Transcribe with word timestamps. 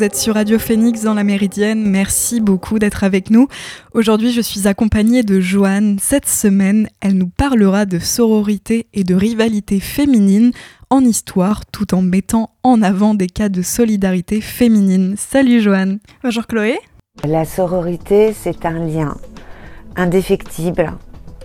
vous 0.00 0.06
êtes 0.06 0.16
sur 0.16 0.36
Radio 0.36 0.58
Phoenix 0.58 1.02
dans 1.02 1.12
la 1.12 1.24
Méridienne. 1.24 1.84
Merci 1.84 2.40
beaucoup 2.40 2.78
d'être 2.78 3.04
avec 3.04 3.28
nous. 3.28 3.48
Aujourd'hui, 3.92 4.32
je 4.32 4.40
suis 4.40 4.66
accompagnée 4.66 5.22
de 5.22 5.40
Joanne. 5.40 5.98
Cette 6.00 6.26
semaine, 6.26 6.88
elle 7.02 7.18
nous 7.18 7.28
parlera 7.28 7.84
de 7.84 7.98
sororité 7.98 8.86
et 8.94 9.04
de 9.04 9.14
rivalité 9.14 9.78
féminine 9.78 10.52
en 10.88 11.00
histoire 11.00 11.66
tout 11.66 11.94
en 11.94 12.00
mettant 12.00 12.54
en 12.62 12.80
avant 12.80 13.12
des 13.12 13.26
cas 13.26 13.50
de 13.50 13.60
solidarité 13.60 14.40
féminine. 14.40 15.16
Salut 15.18 15.60
Joanne. 15.60 15.98
Bonjour 16.24 16.46
Chloé. 16.46 16.78
La 17.22 17.44
sororité, 17.44 18.32
c'est 18.32 18.64
un 18.64 18.86
lien 18.86 19.18
indéfectible, 19.96 20.94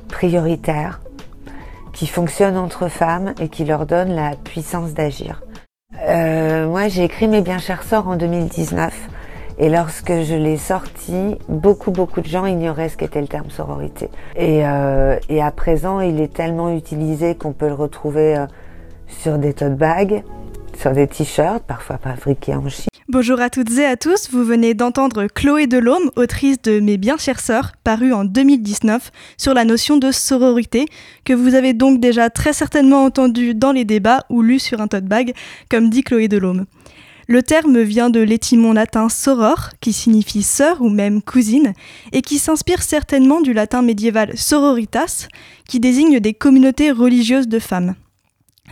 prioritaire, 0.07 1.01
qui 1.91 2.07
fonctionne 2.07 2.55
entre 2.55 2.87
femmes 2.87 3.33
et 3.41 3.49
qui 3.49 3.65
leur 3.65 3.85
donne 3.85 4.15
la 4.15 4.37
puissance 4.37 4.93
d'agir. 4.93 5.41
Euh, 6.03 6.67
moi, 6.67 6.87
j'ai 6.87 7.03
écrit 7.03 7.27
Mes 7.27 7.41
bien 7.41 7.57
chers 7.57 7.83
sorts 7.83 8.07
en 8.07 8.15
2019. 8.15 8.93
Et 9.57 9.69
lorsque 9.69 10.11
je 10.11 10.35
l'ai 10.35 10.57
sorti, 10.57 11.37
beaucoup, 11.47 11.91
beaucoup 11.91 12.19
de 12.19 12.27
gens 12.27 12.45
ignoraient 12.45 12.89
ce 12.89 12.97
qu'était 12.97 13.21
le 13.21 13.27
terme 13.27 13.49
sororité. 13.49 14.09
Et, 14.35 14.65
euh, 14.65 15.17
et, 15.29 15.41
à 15.41 15.51
présent, 15.51 16.01
il 16.01 16.19
est 16.19 16.33
tellement 16.33 16.75
utilisé 16.75 17.35
qu'on 17.35 17.53
peut 17.53 17.67
le 17.67 17.73
retrouver 17.73 18.35
euh, 18.35 18.47
sur 19.07 19.37
des 19.37 19.53
tote 19.53 19.75
bags, 19.75 20.23
sur 20.77 20.91
des 20.91 21.07
t-shirts, 21.07 21.63
parfois 21.65 21.97
fabriqués 21.97 22.55
en 22.55 22.67
Chine. 22.69 22.89
Bonjour 23.07 23.39
à 23.39 23.49
toutes 23.49 23.71
et 23.77 23.85
à 23.85 23.97
tous, 23.97 24.29
vous 24.31 24.43
venez 24.43 24.73
d'entendre 24.73 25.27
Chloé 25.27 25.67
Delhomme, 25.67 26.09
autrice 26.15 26.61
de 26.63 26.79
Mes 26.79 26.97
bien 26.97 27.17
chères 27.17 27.39
sœurs, 27.39 27.73
paru 27.83 28.13
en 28.13 28.25
2019, 28.25 29.11
sur 29.37 29.53
la 29.53 29.63
notion 29.63 29.97
de 29.97 30.11
sororité, 30.11 30.85
que 31.23 31.33
vous 31.33 31.53
avez 31.53 31.73
donc 31.73 31.99
déjà 31.99 32.29
très 32.29 32.51
certainement 32.51 33.03
entendu 33.03 33.53
dans 33.53 33.71
les 33.71 33.85
débats 33.85 34.25
ou 34.29 34.41
lu 34.41 34.57
sur 34.59 34.81
un 34.81 34.87
tote 34.87 35.05
bag, 35.05 35.33
comme 35.69 35.89
dit 35.89 36.03
Chloé 36.03 36.27
Delhomme. 36.27 36.65
Le 37.27 37.41
terme 37.41 37.81
vient 37.81 38.09
de 38.09 38.19
l'étymon 38.19 38.73
latin 38.73 39.09
soror, 39.09 39.69
qui 39.81 39.93
signifie 39.93 40.43
sœur 40.43 40.81
ou 40.81 40.89
même 40.89 41.21
cousine, 41.21 41.73
et 42.11 42.21
qui 42.21 42.37
s'inspire 42.37 42.83
certainement 42.83 43.41
du 43.41 43.53
latin 43.53 43.81
médiéval 43.81 44.37
sororitas, 44.37 45.27
qui 45.67 45.79
désigne 45.79 46.19
des 46.19 46.33
communautés 46.33 46.91
religieuses 46.91 47.47
de 47.47 47.59
femmes. 47.59 47.95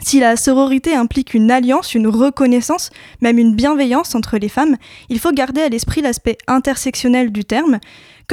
Si 0.05 0.19
la 0.19 0.35
sororité 0.35 0.95
implique 0.95 1.33
une 1.33 1.49
alliance, 1.49 1.95
une 1.95 2.07
reconnaissance, 2.07 2.89
même 3.21 3.37
une 3.37 3.55
bienveillance 3.55 4.15
entre 4.15 4.37
les 4.37 4.49
femmes, 4.49 4.75
il 5.09 5.17
faut 5.17 5.31
garder 5.31 5.61
à 5.61 5.69
l'esprit 5.69 6.01
l'aspect 6.01 6.37
intersectionnel 6.45 7.31
du 7.31 7.45
terme, 7.45 7.79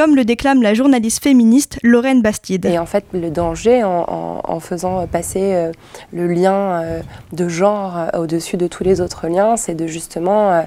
comme 0.01 0.17
le 0.17 0.25
déclame 0.25 0.62
la 0.62 0.73
journaliste 0.73 1.23
féministe 1.23 1.79
Lorraine 1.83 2.23
Bastide. 2.23 2.65
Et 2.65 2.79
en 2.79 2.87
fait, 2.87 3.05
le 3.12 3.29
danger 3.29 3.84
en, 3.84 4.61
faisant 4.61 5.07
passer 5.07 5.53
euh, 5.53 5.73
le 6.11 6.27
lien 6.27 6.55
euh, 6.55 7.01
de 7.34 7.51
genre 7.51 7.98
euh, 7.98 8.20
au-dessus 8.20 8.57
de 8.57 8.67
tous 8.67 8.83
les 8.83 9.03
autres 9.03 9.29
liens, 9.29 9.59
c'est 9.59 9.75
de 9.75 9.87
justement 9.87 10.65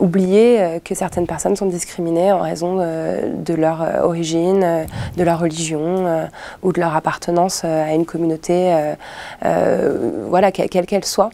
oublier 0.00 0.80
que 0.86 0.94
certaines 0.94 1.26
personnes 1.26 1.54
sont 1.54 1.66
discriminées 1.66 2.32
en 2.32 2.40
raison 2.40 2.76
de 2.76 3.54
leur 3.54 3.86
origine, 4.04 4.86
de 5.18 5.22
leur 5.22 5.40
religion 5.40 6.26
ou 6.62 6.72
de 6.72 6.80
leur 6.80 6.96
appartenance 6.96 7.64
à 7.64 7.92
une 7.92 8.06
communauté, 8.06 8.74
voilà, 9.42 10.50
quelle 10.50 10.86
qu'elle 10.86 11.04
soit. 11.04 11.30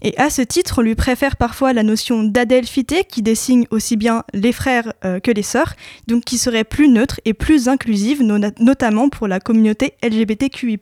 Et 0.00 0.16
à 0.18 0.30
ce 0.30 0.42
titre, 0.42 0.76
on 0.78 0.82
lui 0.82 0.94
préfère 0.94 1.36
parfois 1.36 1.72
la 1.72 1.82
notion 1.82 2.24
d'adelphité 2.24 3.04
qui 3.04 3.22
désigne 3.22 3.66
aussi 3.70 3.96
bien 3.96 4.24
les 4.32 4.52
frères 4.52 4.92
euh, 5.04 5.20
que 5.20 5.30
les 5.30 5.42
sœurs, 5.42 5.74
donc 6.06 6.24
qui 6.24 6.38
serait 6.38 6.64
plus 6.64 6.88
neutre 6.88 7.20
et 7.24 7.34
plus 7.34 7.68
inclusive, 7.68 8.22
notamment 8.22 9.08
pour 9.08 9.28
la 9.28 9.40
communauté 9.40 9.94
LGBTQI. 10.02 10.78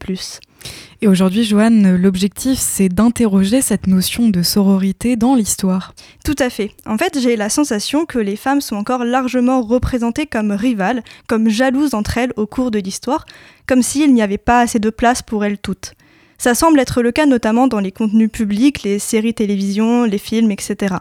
Et 1.02 1.08
aujourd'hui, 1.08 1.44
Joanne, 1.44 1.96
l'objectif, 1.96 2.58
c'est 2.58 2.90
d'interroger 2.90 3.62
cette 3.62 3.86
notion 3.86 4.28
de 4.28 4.42
sororité 4.42 5.16
dans 5.16 5.34
l'histoire. 5.34 5.94
Tout 6.24 6.34
à 6.38 6.50
fait. 6.50 6.72
En 6.84 6.98
fait, 6.98 7.18
j'ai 7.18 7.36
la 7.36 7.48
sensation 7.48 8.04
que 8.04 8.18
les 8.18 8.36
femmes 8.36 8.60
sont 8.60 8.76
encore 8.76 9.04
largement 9.04 9.62
représentées 9.62 10.26
comme 10.26 10.52
rivales, 10.52 11.02
comme 11.26 11.48
jalouses 11.48 11.94
entre 11.94 12.18
elles 12.18 12.32
au 12.36 12.46
cours 12.46 12.70
de 12.70 12.78
l'histoire, 12.78 13.24
comme 13.66 13.82
s'il 13.82 14.12
n'y 14.12 14.22
avait 14.22 14.38
pas 14.38 14.60
assez 14.60 14.78
de 14.78 14.90
place 14.90 15.22
pour 15.22 15.44
elles 15.44 15.58
toutes. 15.58 15.94
Ça 16.40 16.54
semble 16.54 16.80
être 16.80 17.02
le 17.02 17.12
cas 17.12 17.26
notamment 17.26 17.66
dans 17.66 17.80
les 17.80 17.92
contenus 17.92 18.30
publics, 18.32 18.82
les 18.82 18.98
séries 18.98 19.34
télévision, 19.34 20.04
les 20.04 20.16
films, 20.16 20.50
etc. 20.50 20.94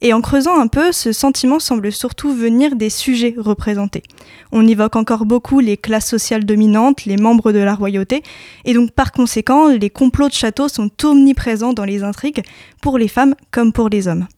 Et 0.00 0.12
en 0.12 0.20
creusant 0.20 0.60
un 0.60 0.68
peu, 0.68 0.92
ce 0.92 1.10
sentiment 1.10 1.58
semble 1.58 1.90
surtout 1.90 2.32
venir 2.32 2.76
des 2.76 2.88
sujets 2.88 3.34
représentés. 3.36 4.04
On 4.52 4.64
évoque 4.64 4.94
encore 4.94 5.26
beaucoup 5.26 5.58
les 5.58 5.76
classes 5.76 6.08
sociales 6.08 6.44
dominantes, 6.44 7.04
les 7.04 7.16
membres 7.16 7.50
de 7.50 7.58
la 7.58 7.74
royauté, 7.74 8.22
et 8.64 8.74
donc 8.74 8.92
par 8.92 9.10
conséquent, 9.10 9.66
les 9.66 9.90
complots 9.90 10.28
de 10.28 10.34
château 10.34 10.68
sont 10.68 10.92
omniprésents 11.02 11.72
dans 11.72 11.84
les 11.84 12.04
intrigues, 12.04 12.44
pour 12.80 12.96
les 12.96 13.08
femmes 13.08 13.34
comme 13.50 13.72
pour 13.72 13.88
les 13.88 14.06
hommes. 14.06 14.28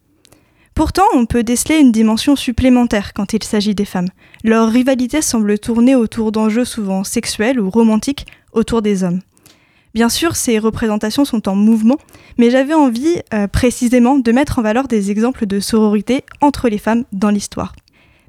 Pourtant, 0.75 1.04
on 1.12 1.26
peut 1.26 1.42
déceler 1.42 1.78
une 1.78 1.92
dimension 1.92 2.37
supplémentaire 2.37 3.12
quand 3.12 3.34
il 3.34 3.42
s'agit 3.42 3.75
des 3.75 3.84
femmes. 3.84 4.08
Leur 4.44 4.70
rivalité 4.70 5.20
semble 5.20 5.58
tourner 5.58 5.94
autour 5.94 6.32
d'enjeux 6.32 6.64
souvent 6.64 7.04
sexuels 7.04 7.60
ou 7.60 7.69
romantiques 7.69 8.26
autour 8.54 8.81
des 8.81 9.04
hommes. 9.04 9.20
Bien 9.98 10.09
sûr, 10.09 10.36
ces 10.36 10.60
représentations 10.60 11.25
sont 11.25 11.48
en 11.48 11.56
mouvement, 11.56 11.97
mais 12.36 12.50
j'avais 12.50 12.72
envie 12.72 13.16
euh, 13.34 13.48
précisément 13.48 14.16
de 14.16 14.31
mettre 14.31 14.60
en 14.60 14.62
valeur 14.62 14.86
des 14.86 15.10
exemples 15.10 15.44
de 15.44 15.59
sororité 15.59 16.22
entre 16.41 16.69
les 16.69 16.78
femmes 16.78 17.03
dans 17.10 17.31
l'histoire. 17.31 17.75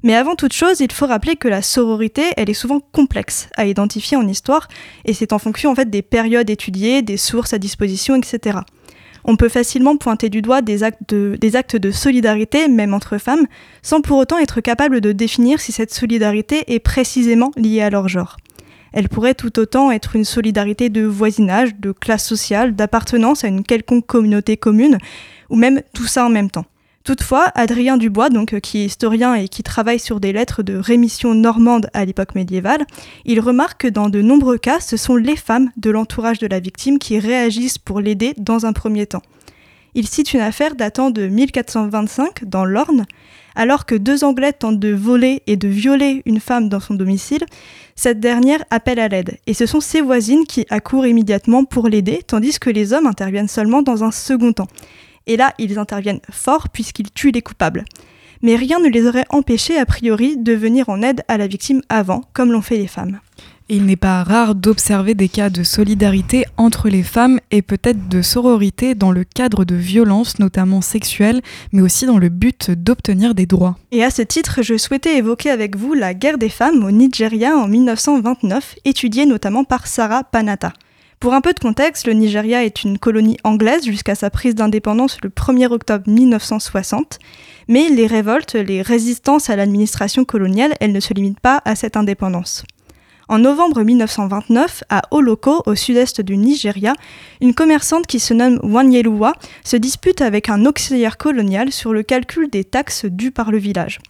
Mais 0.02 0.16
avant 0.16 0.34
toute 0.34 0.52
chose, 0.52 0.80
il 0.80 0.90
faut 0.90 1.06
rappeler 1.06 1.36
que 1.36 1.46
la 1.46 1.62
sororité, 1.62 2.22
elle 2.36 2.50
est 2.50 2.54
souvent 2.54 2.80
complexe 2.80 3.48
à 3.56 3.66
identifier 3.66 4.16
en 4.16 4.26
histoire, 4.26 4.66
et 5.04 5.14
c'est 5.14 5.32
en 5.32 5.38
fonction 5.38 5.72
des 5.74 6.02
périodes 6.02 6.50
étudiées, 6.50 7.02
des 7.02 7.16
sources 7.16 7.52
à 7.52 7.58
disposition, 7.58 8.16
etc. 8.16 8.58
On 9.22 9.36
peut 9.36 9.48
facilement 9.48 9.96
pointer 9.96 10.28
du 10.28 10.42
doigt 10.42 10.62
des 10.62 10.82
actes 10.82 11.76
de 11.76 11.90
solidarité, 11.92 12.66
même 12.66 12.94
entre 12.94 13.16
femmes, 13.18 13.46
sans 13.82 14.00
pour 14.00 14.18
autant 14.18 14.38
être 14.38 14.60
capable 14.60 15.00
de 15.00 15.12
définir 15.12 15.60
si 15.60 15.70
cette 15.70 15.94
solidarité 15.94 16.64
est 16.74 16.80
précisément 16.80 17.52
liée 17.56 17.82
à 17.82 17.90
leur 17.90 18.08
genre. 18.08 18.38
Elle 18.92 19.08
pourrait 19.08 19.34
tout 19.34 19.58
autant 19.58 19.90
être 19.90 20.16
une 20.16 20.24
solidarité 20.24 20.88
de 20.88 21.04
voisinage, 21.04 21.76
de 21.76 21.92
classe 21.92 22.26
sociale, 22.26 22.74
d'appartenance 22.74 23.44
à 23.44 23.48
une 23.48 23.62
quelconque 23.62 24.06
communauté 24.06 24.56
commune, 24.56 24.98
ou 25.48 25.56
même 25.56 25.82
tout 25.94 26.06
ça 26.06 26.26
en 26.26 26.30
même 26.30 26.50
temps. 26.50 26.66
Toutefois, 27.02 27.50
Adrien 27.54 27.96
Dubois, 27.96 28.28
donc, 28.28 28.52
euh, 28.52 28.60
qui 28.60 28.78
est 28.78 28.84
historien 28.84 29.34
et 29.34 29.48
qui 29.48 29.62
travaille 29.62 29.98
sur 29.98 30.20
des 30.20 30.34
lettres 30.34 30.62
de 30.62 30.76
rémission 30.76 31.34
normande 31.34 31.88
à 31.94 32.04
l'époque 32.04 32.34
médiévale, 32.34 32.84
il 33.24 33.40
remarque 33.40 33.82
que 33.82 33.88
dans 33.88 34.10
de 34.10 34.20
nombreux 34.20 34.58
cas, 34.58 34.80
ce 34.80 34.98
sont 34.98 35.16
les 35.16 35.36
femmes 35.36 35.70
de 35.78 35.90
l'entourage 35.90 36.38
de 36.40 36.46
la 36.46 36.60
victime 36.60 36.98
qui 36.98 37.18
réagissent 37.18 37.78
pour 37.78 38.00
l'aider 38.00 38.34
dans 38.36 38.66
un 38.66 38.74
premier 38.74 39.06
temps. 39.06 39.22
Il 39.94 40.06
cite 40.06 40.34
une 40.34 40.40
affaire 40.40 40.74
datant 40.74 41.10
de 41.10 41.26
1425 41.26 42.44
dans 42.44 42.66
l'Orne, 42.66 43.06
alors 43.54 43.86
que 43.86 43.94
deux 43.94 44.24
Anglais 44.24 44.52
tentent 44.52 44.78
de 44.78 44.92
voler 44.92 45.42
et 45.46 45.56
de 45.56 45.68
violer 45.68 46.22
une 46.26 46.40
femme 46.40 46.68
dans 46.68 46.80
son 46.80 46.94
domicile, 46.94 47.44
cette 47.96 48.20
dernière 48.20 48.64
appelle 48.70 48.98
à 48.98 49.08
l'aide, 49.08 49.38
et 49.46 49.54
ce 49.54 49.66
sont 49.66 49.80
ses 49.80 50.00
voisines 50.00 50.46
qui 50.46 50.66
accourent 50.70 51.06
immédiatement 51.06 51.64
pour 51.64 51.88
l'aider, 51.88 52.22
tandis 52.26 52.58
que 52.58 52.70
les 52.70 52.92
hommes 52.92 53.06
interviennent 53.06 53.48
seulement 53.48 53.82
dans 53.82 54.04
un 54.04 54.10
second 54.10 54.52
temps. 54.52 54.68
Et 55.26 55.36
là, 55.36 55.54
ils 55.58 55.78
interviennent 55.78 56.20
fort 56.30 56.68
puisqu'ils 56.70 57.10
tuent 57.12 57.32
les 57.32 57.42
coupables. 57.42 57.84
Mais 58.42 58.56
rien 58.56 58.78
ne 58.78 58.88
les 58.88 59.06
aurait 59.06 59.26
empêchés, 59.28 59.78
a 59.78 59.84
priori, 59.84 60.36
de 60.38 60.54
venir 60.54 60.88
en 60.88 61.02
aide 61.02 61.22
à 61.28 61.36
la 61.36 61.46
victime 61.46 61.82
avant, 61.90 62.22
comme 62.32 62.52
l'ont 62.52 62.62
fait 62.62 62.78
les 62.78 62.86
femmes 62.86 63.20
il 63.70 63.86
n'est 63.86 63.96
pas 63.96 64.24
rare 64.24 64.56
d'observer 64.56 65.14
des 65.14 65.28
cas 65.28 65.48
de 65.48 65.62
solidarité 65.62 66.44
entre 66.56 66.88
les 66.88 67.04
femmes 67.04 67.38
et 67.52 67.62
peut-être 67.62 68.08
de 68.08 68.20
sororité 68.20 68.96
dans 68.96 69.12
le 69.12 69.22
cadre 69.22 69.64
de 69.64 69.76
violences, 69.76 70.40
notamment 70.40 70.80
sexuelles, 70.80 71.40
mais 71.72 71.80
aussi 71.80 72.04
dans 72.04 72.18
le 72.18 72.30
but 72.30 72.72
d'obtenir 72.72 73.34
des 73.34 73.46
droits. 73.46 73.78
Et 73.92 74.02
à 74.02 74.10
ce 74.10 74.22
titre, 74.22 74.62
je 74.62 74.76
souhaitais 74.76 75.16
évoquer 75.16 75.50
avec 75.50 75.76
vous 75.76 75.94
la 75.94 76.14
guerre 76.14 76.36
des 76.36 76.48
femmes 76.48 76.84
au 76.84 76.90
Nigeria 76.90 77.56
en 77.56 77.68
1929, 77.68 78.74
étudiée 78.84 79.24
notamment 79.24 79.62
par 79.62 79.86
Sarah 79.86 80.24
Panata. 80.24 80.72
Pour 81.20 81.34
un 81.34 81.40
peu 81.40 81.52
de 81.52 81.60
contexte, 81.60 82.08
le 82.08 82.14
Nigeria 82.14 82.64
est 82.64 82.82
une 82.82 82.98
colonie 82.98 83.36
anglaise 83.44 83.84
jusqu'à 83.84 84.16
sa 84.16 84.30
prise 84.30 84.56
d'indépendance 84.56 85.18
le 85.22 85.28
1er 85.28 85.70
octobre 85.70 86.08
1960, 86.08 87.20
mais 87.68 87.88
les 87.88 88.08
révoltes, 88.08 88.54
les 88.54 88.82
résistances 88.82 89.48
à 89.48 89.54
l'administration 89.54 90.24
coloniale, 90.24 90.74
elles 90.80 90.92
ne 90.92 90.98
se 90.98 91.14
limitent 91.14 91.38
pas 91.38 91.62
à 91.64 91.76
cette 91.76 91.96
indépendance. 91.96 92.64
En 93.30 93.38
novembre 93.38 93.84
1929, 93.84 94.82
à 94.88 95.02
Oloko, 95.12 95.62
au 95.66 95.76
sud-est 95.76 96.20
du 96.20 96.36
Nigeria, 96.36 96.94
une 97.40 97.54
commerçante 97.54 98.08
qui 98.08 98.18
se 98.18 98.34
nomme 98.34 98.58
Wanyeluwa 98.64 99.34
se 99.62 99.76
dispute 99.76 100.20
avec 100.20 100.48
un 100.48 100.66
auxiliaire 100.66 101.16
colonial 101.16 101.70
sur 101.70 101.92
le 101.92 102.02
calcul 102.02 102.50
des 102.50 102.64
taxes 102.64 103.04
dues 103.04 103.30
par 103.30 103.52
le 103.52 103.58
village. 103.58 104.00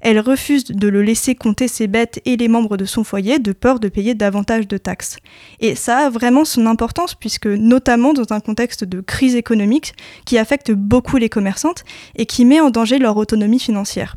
Elle 0.00 0.20
refuse 0.20 0.66
de 0.66 0.86
le 0.86 1.02
laisser 1.02 1.34
compter 1.34 1.66
ses 1.66 1.88
bêtes 1.88 2.20
et 2.24 2.36
les 2.36 2.46
membres 2.46 2.76
de 2.76 2.84
son 2.84 3.02
foyer 3.02 3.40
de 3.40 3.50
peur 3.50 3.80
de 3.80 3.88
payer 3.88 4.14
davantage 4.14 4.68
de 4.68 4.78
taxes. 4.78 5.16
Et 5.58 5.74
ça 5.74 6.06
a 6.06 6.08
vraiment 6.08 6.44
son 6.44 6.64
importance 6.66 7.16
puisque 7.16 7.48
notamment 7.48 8.12
dans 8.12 8.32
un 8.32 8.38
contexte 8.38 8.84
de 8.84 9.00
crise 9.00 9.34
économique 9.34 9.94
qui 10.24 10.38
affecte 10.38 10.70
beaucoup 10.70 11.16
les 11.16 11.28
commerçantes 11.28 11.82
et 12.14 12.26
qui 12.26 12.44
met 12.44 12.60
en 12.60 12.70
danger 12.70 13.00
leur 13.00 13.16
autonomie 13.16 13.58
financière. 13.58 14.14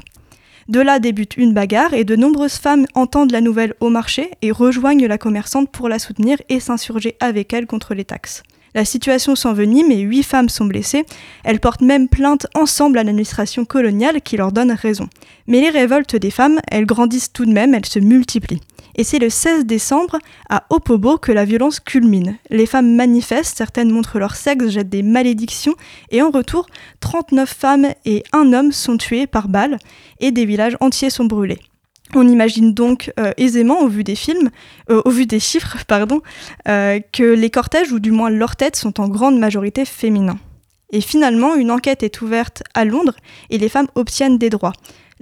De 0.72 0.80
là 0.80 1.00
débute 1.00 1.36
une 1.36 1.54
bagarre 1.54 1.94
et 1.94 2.06
de 2.06 2.16
nombreuses 2.16 2.56
femmes 2.56 2.86
entendent 2.96 3.34
la 3.34 3.42
nouvelle 3.42 3.74
au 3.82 3.90
marché 3.90 4.32
et 4.42 4.52
rejoignent 4.52 5.06
la 5.06 5.18
commerçante 5.18 5.70
pour 5.70 5.90
la 5.90 6.00
soutenir 6.00 6.38
et 6.48 6.62
s'insurger 6.62 7.18
avec 7.20 7.52
elle 7.52 7.68
contre 7.68 7.94
les 7.94 8.06
taxes. 8.06 8.42
La 8.74 8.86
situation 8.86 9.36
s'envenime 9.36 9.92
et 9.92 10.00
huit 10.00 10.24
femmes 10.24 10.48
sont 10.48 10.64
blessées. 10.64 11.04
Elles 11.44 11.60
portent 11.60 11.82
même 11.82 12.08
plainte 12.08 12.48
ensemble 12.56 13.00
à 13.00 13.04
l'administration 13.04 13.66
coloniale 13.66 14.22
qui 14.22 14.38
leur 14.38 14.54
donne 14.54 14.72
raison. 14.72 15.10
Mais 15.46 15.60
les 15.60 15.72
révoltes 15.72 16.16
des 16.16 16.32
femmes, 16.32 16.62
elles 16.72 16.86
grandissent 16.86 17.34
tout 17.34 17.46
de 17.46 17.52
même, 17.52 17.74
elles 17.74 17.86
se 17.86 18.00
multiplient. 18.00 18.62
Et 18.96 19.04
c'est 19.04 19.20
le 19.20 19.30
16 19.30 19.66
décembre, 19.66 20.20
à 20.50 20.64
Opobo, 20.70 21.18
que 21.18 21.32
la 21.32 21.46
violence 21.46 21.80
culmine. 21.80 22.38
Les 22.50 22.66
femmes 22.66 22.96
manifestent, 22.96 23.58
certaines 23.58 23.92
montrent 23.92 24.20
leur 24.20 24.36
sexe, 24.36 24.70
jettent 24.70 24.90
des 24.90 25.04
malédictions, 25.04 25.76
et 26.10 26.22
en 26.22 26.32
retour, 26.32 26.68
39 27.00 27.50
femmes 27.50 27.88
et 28.06 28.24
un 28.34 28.54
homme 28.54 28.72
sont 28.72 28.98
tués 28.98 29.28
par 29.28 29.48
balles, 29.48 29.78
et 30.20 30.32
des 30.32 30.46
villages 30.46 30.78
entiers 30.80 31.10
sont 31.10 31.26
brûlés. 31.26 31.60
On 32.14 32.28
imagine 32.28 32.74
donc 32.74 33.12
euh, 33.20 33.32
aisément, 33.38 33.80
au 33.82 33.88
vu 33.88 34.04
des 34.04 34.16
films, 34.16 34.50
euh, 34.90 35.02
au 35.06 35.12
vu 35.12 35.26
des 35.26 35.40
chiffres, 35.40 35.78
pardon, 35.88 36.22
euh, 36.68 37.00
que 37.12 37.24
les 37.24 37.50
cortèges, 37.50 37.92
ou 37.92 38.00
du 38.00 38.12
moins 38.12 38.30
leurs 38.30 38.56
têtes, 38.56 38.76
sont 38.76 39.00
en 39.00 39.08
grande 39.08 39.40
majorité 39.40 39.86
féminins. 39.86 40.40
Et 40.92 41.00
finalement, 41.00 41.56
une 41.56 41.72
enquête 41.72 42.04
est 42.04 42.22
ouverte 42.22 42.64
à 42.74 42.84
Londres 42.84 43.16
et 43.50 43.58
les 43.58 43.70
femmes 43.70 43.88
obtiennent 43.96 44.38
des 44.38 44.50
droits. 44.50 44.74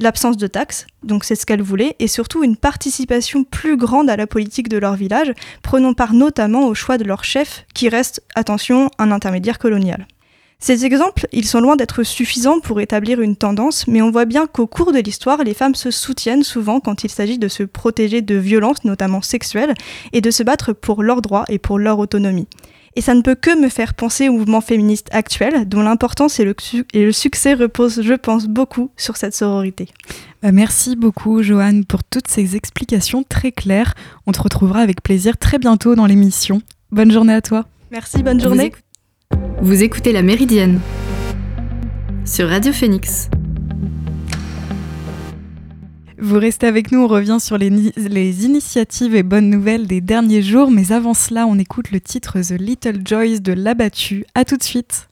L'absence 0.02 0.38
de 0.38 0.48
taxes, 0.48 0.88
donc 1.04 1.26
c'est 1.26 1.36
ce 1.36 1.46
qu'elles 1.46 1.62
voulaient, 1.62 1.98
et 2.00 2.08
surtout 2.08 2.42
une 2.42 2.56
participation 2.56 3.44
plus 3.44 3.76
grande 3.76 4.10
à 4.10 4.16
la 4.16 4.28
politique 4.28 4.70
de 4.70 4.78
leur 4.78 4.96
village, 4.96 5.34
prenant 5.62 5.94
part 5.94 6.14
notamment 6.14 6.68
au 6.68 6.74
choix 6.74 6.98
de 6.98 7.04
leur 7.04 7.26
chef, 7.26 7.66
qui 7.74 7.90
reste, 7.90 8.24
attention, 8.34 8.90
un 8.98 9.12
intermédiaire 9.12 9.60
colonial. 9.60 10.08
Ces 10.58 10.86
exemples, 10.86 11.28
ils 11.34 11.46
sont 11.46 11.60
loin 11.60 11.76
d'être 11.76 12.04
suffisants 12.04 12.62
pour 12.62 12.80
établir 12.80 13.20
une 13.20 13.36
tendance, 13.36 13.88
mais 13.88 14.02
on 14.02 14.12
voit 14.12 14.24
bien 14.24 14.48
qu'au 14.48 14.68
cours 14.68 14.94
de 14.94 15.00
l'histoire, 15.00 15.44
les 15.44 15.54
femmes 15.54 15.76
se 15.76 15.92
soutiennent 15.92 16.44
souvent 16.44 16.80
quand 16.80 17.04
il 17.04 17.10
s'agit 17.10 17.38
de 17.38 17.50
se 17.50 17.64
protéger 17.64 18.22
de 18.22 18.36
violences, 18.36 18.86
notamment 18.86 19.22
sexuelles, 19.22 19.74
et 20.14 20.22
de 20.22 20.32
se 20.32 20.44
battre 20.44 20.72
pour 20.72 21.04
leurs 21.04 21.22
droits 21.22 21.46
et 21.50 21.60
pour 21.60 21.78
leur 21.78 22.00
autonomie. 22.00 22.48
Et 23.00 23.02
ça 23.02 23.16
ne 23.16 23.22
peut 23.22 23.36
que 23.36 23.58
me 23.58 23.70
faire 23.70 23.94
penser 23.94 24.28
au 24.28 24.34
mouvement 24.34 24.60
féministe 24.60 25.08
actuel, 25.14 25.70
dont 25.70 25.82
l'importance 25.82 26.42
et, 26.42 26.44
le, 26.44 27.12
succès 27.14 27.54
reposent, 27.54 28.02
je 28.02 28.14
pense, 28.14 28.48
beaucoup 28.48 28.92
sur 28.98 29.16
cette 29.16 29.34
sororité. 29.34 29.88
Bah, 30.44 30.52
merci 30.52 30.98
beaucoup, 30.98 31.42
Joanne, 31.42 31.86
pour 31.86 32.04
toutes 32.04 32.28
ces 32.28 32.58
explications 32.58 33.24
très 33.24 33.54
claires. 33.54 33.94
On 34.28 34.34
te 34.34 34.42
retrouvera 34.42 34.82
avec 34.82 35.02
plaisir 35.02 35.38
très 35.38 35.60
bientôt 35.60 35.96
dans 35.96 36.08
l'émission. 36.08 36.62
Bonne 36.92 37.10
journée 37.10 37.36
à 37.36 37.42
toi. 37.42 37.64
Merci, 37.90 38.22
bonne 38.22 38.42
journée. 38.42 38.74
Vous 39.62 39.82
écoutez 39.82 40.12
La 40.12 40.22
Méridienne 40.22 40.82
sur 42.26 42.50
Radio 42.50 42.74
Phoenix. 42.74 43.30
Vous 46.22 46.38
restez 46.38 46.68
avec 46.68 46.92
nous, 46.92 47.00
on 47.00 47.08
revient 47.08 47.38
sur 47.40 47.58
les, 47.58 48.46
initiatives 48.46 49.16
et 49.16 49.24
bonnes 49.24 49.50
nouvelles 49.50 49.88
des 49.88 50.02
derniers 50.02 50.42
jours, 50.42 50.70
mais 50.70 50.92
avant 50.92 51.14
cela, 51.14 51.48
on 51.48 51.58
écoute 51.58 51.92
le 51.92 52.02
titre 52.02 52.42
The 52.42 52.60
Little 52.60 53.02
Joys 53.06 53.40
de 53.40 53.54
L'Abattu. 53.54 54.26
A 54.36 54.44
tout 54.44 54.58
de 54.58 54.64
suite. 54.64 55.08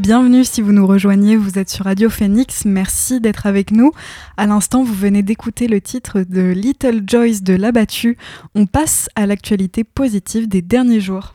Bienvenue 0.00 0.44
si 0.44 0.62
vous 0.62 0.72
nous 0.72 0.86
rejoignez, 0.86 1.36
vous 1.36 1.58
êtes 1.58 1.68
sur 1.68 1.84
Radio 1.84 2.08
Phoenix, 2.08 2.64
merci 2.64 3.20
d'être 3.20 3.46
avec 3.46 3.70
nous. 3.70 3.92
À 4.38 4.46
l'instant, 4.46 4.82
vous 4.82 4.94
venez 4.94 5.22
d'écouter 5.22 5.68
le 5.68 5.82
titre 5.82 6.20
de 6.26 6.40
Little 6.40 7.02
Joyce 7.06 7.42
de 7.42 7.52
L'Abattu. 7.52 8.16
On 8.54 8.64
passe 8.64 9.10
à 9.14 9.26
l'actualité 9.26 9.84
positive 9.84 10.48
des 10.48 10.62
derniers 10.62 11.00
jours. 11.00 11.34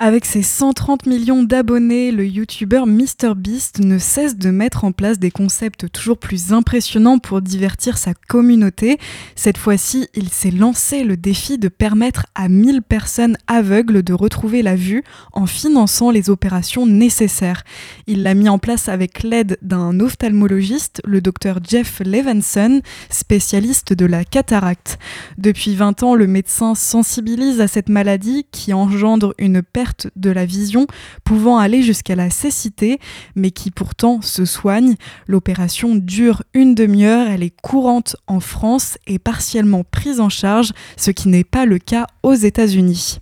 Avec 0.00 0.24
ses 0.24 0.42
130 0.42 1.06
millions 1.06 1.44
d'abonnés, 1.44 2.10
le 2.10 2.26
youtubeur 2.26 2.84
MrBeast 2.84 3.78
ne 3.78 3.98
cesse 3.98 4.36
de 4.36 4.50
mettre 4.50 4.84
en 4.84 4.90
place 4.90 5.20
des 5.20 5.30
concepts 5.30 5.88
toujours 5.92 6.18
plus 6.18 6.52
impressionnants 6.52 7.20
pour 7.20 7.40
divertir 7.40 7.96
sa 7.96 8.12
communauté. 8.12 8.98
Cette 9.36 9.56
fois-ci, 9.56 10.08
il 10.14 10.30
s'est 10.30 10.50
lancé 10.50 11.04
le 11.04 11.16
défi 11.16 11.58
de 11.58 11.68
permettre 11.68 12.26
à 12.34 12.48
1000 12.48 12.82
personnes 12.82 13.36
aveugles 13.46 14.02
de 14.02 14.12
retrouver 14.12 14.62
la 14.62 14.74
vue 14.74 15.04
en 15.32 15.46
finançant 15.46 16.10
les 16.10 16.28
opérations 16.28 16.86
nécessaires. 16.86 17.62
Il 18.08 18.24
l'a 18.24 18.34
mis 18.34 18.48
en 18.48 18.58
place 18.58 18.88
avec 18.88 19.22
l'aide 19.22 19.58
d'un 19.62 20.00
ophtalmologiste, 20.00 21.02
le 21.04 21.20
docteur 21.20 21.60
Jeff 21.62 22.02
Levenson, 22.04 22.80
spécialiste 23.10 23.92
de 23.92 24.06
la 24.06 24.24
cataracte. 24.24 24.98
Depuis 25.38 25.76
20 25.76 26.02
ans, 26.02 26.14
le 26.16 26.26
médecin 26.26 26.74
sensibilise 26.74 27.60
à 27.60 27.68
cette 27.68 27.88
maladie 27.88 28.44
qui 28.50 28.72
engendre 28.72 29.34
une 29.38 29.62
perte 29.62 29.83
de 30.16 30.30
la 30.30 30.46
vision 30.46 30.86
pouvant 31.24 31.58
aller 31.58 31.82
jusqu'à 31.82 32.14
la 32.14 32.30
cécité, 32.30 32.98
mais 33.34 33.50
qui 33.50 33.70
pourtant 33.70 34.20
se 34.20 34.44
soigne. 34.44 34.96
L'opération 35.26 35.94
dure 35.94 36.42
une 36.54 36.74
demi-heure, 36.74 37.28
elle 37.28 37.42
est 37.42 37.54
courante 37.62 38.16
en 38.26 38.40
France 38.40 38.98
et 39.06 39.18
partiellement 39.18 39.84
prise 39.84 40.20
en 40.20 40.28
charge, 40.28 40.72
ce 40.96 41.10
qui 41.10 41.28
n'est 41.28 41.44
pas 41.44 41.66
le 41.66 41.78
cas 41.78 42.06
aux 42.22 42.34
États-Unis. 42.34 43.18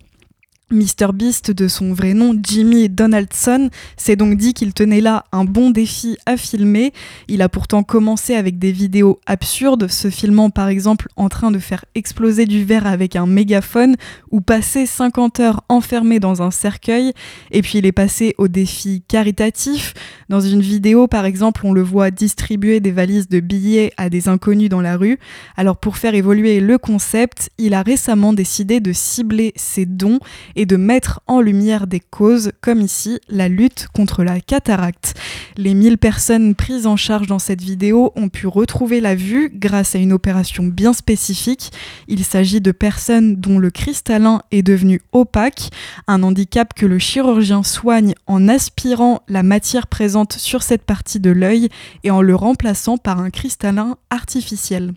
Mr 0.72 1.12
Beast, 1.12 1.50
de 1.50 1.68
son 1.68 1.92
vrai 1.92 2.14
nom 2.14 2.34
Jimmy 2.42 2.88
Donaldson, 2.88 3.68
s'est 3.98 4.16
donc 4.16 4.38
dit 4.38 4.54
qu'il 4.54 4.72
tenait 4.72 5.02
là 5.02 5.24
un 5.30 5.44
bon 5.44 5.70
défi 5.70 6.16
à 6.24 6.38
filmer. 6.38 6.92
Il 7.28 7.42
a 7.42 7.50
pourtant 7.50 7.82
commencé 7.82 8.34
avec 8.34 8.58
des 8.58 8.72
vidéos 8.72 9.20
absurdes, 9.26 9.88
se 9.88 10.08
filmant 10.08 10.48
par 10.48 10.68
exemple 10.68 11.08
en 11.16 11.28
train 11.28 11.50
de 11.50 11.58
faire 11.58 11.84
exploser 11.94 12.46
du 12.46 12.64
verre 12.64 12.86
avec 12.86 13.16
un 13.16 13.26
mégaphone 13.26 13.96
ou 14.30 14.40
passer 14.40 14.86
50 14.86 15.40
heures 15.40 15.62
enfermé 15.68 16.20
dans 16.20 16.40
un 16.40 16.50
cercueil. 16.50 17.12
Et 17.50 17.60
puis 17.60 17.78
il 17.78 17.86
est 17.86 17.92
passé 17.92 18.34
au 18.38 18.48
défi 18.48 19.02
caritatif. 19.06 19.92
Dans 20.30 20.40
une 20.40 20.62
vidéo 20.62 21.06
par 21.06 21.26
exemple, 21.26 21.66
on 21.66 21.74
le 21.74 21.82
voit 21.82 22.10
distribuer 22.10 22.80
des 22.80 22.92
valises 22.92 23.28
de 23.28 23.40
billets 23.40 23.92
à 23.98 24.08
des 24.08 24.28
inconnus 24.28 24.70
dans 24.70 24.80
la 24.80 24.96
rue. 24.96 25.18
Alors 25.56 25.76
pour 25.76 25.98
faire 25.98 26.14
évoluer 26.14 26.60
le 26.60 26.78
concept, 26.78 27.50
il 27.58 27.74
a 27.74 27.82
récemment 27.82 28.32
décidé 28.32 28.80
de 28.80 28.92
cibler 28.94 29.52
ses 29.56 29.84
dons 29.84 30.18
et 30.62 30.66
de 30.66 30.76
mettre 30.76 31.20
en 31.26 31.40
lumière 31.40 31.88
des 31.88 31.98
causes, 31.98 32.52
comme 32.60 32.82
ici 32.82 33.18
la 33.28 33.48
lutte 33.48 33.88
contre 33.92 34.22
la 34.22 34.40
cataracte. 34.40 35.14
Les 35.56 35.74
1000 35.74 35.98
personnes 35.98 36.54
prises 36.54 36.86
en 36.86 36.94
charge 36.94 37.26
dans 37.26 37.40
cette 37.40 37.60
vidéo 37.60 38.12
ont 38.14 38.28
pu 38.28 38.46
retrouver 38.46 39.00
la 39.00 39.16
vue 39.16 39.50
grâce 39.52 39.96
à 39.96 39.98
une 39.98 40.12
opération 40.12 40.62
bien 40.62 40.92
spécifique. 40.92 41.72
Il 42.06 42.24
s'agit 42.24 42.60
de 42.60 42.70
personnes 42.70 43.34
dont 43.34 43.58
le 43.58 43.72
cristallin 43.72 44.42
est 44.52 44.62
devenu 44.62 45.00
opaque, 45.10 45.70
un 46.06 46.22
handicap 46.22 46.74
que 46.74 46.86
le 46.86 47.00
chirurgien 47.00 47.64
soigne 47.64 48.14
en 48.28 48.48
aspirant 48.48 49.22
la 49.26 49.42
matière 49.42 49.88
présente 49.88 50.34
sur 50.34 50.62
cette 50.62 50.84
partie 50.84 51.18
de 51.18 51.30
l'œil 51.30 51.70
et 52.04 52.12
en 52.12 52.22
le 52.22 52.36
remplaçant 52.36 52.98
par 52.98 53.18
un 53.18 53.30
cristallin 53.30 53.96
artificiel. 54.10 54.94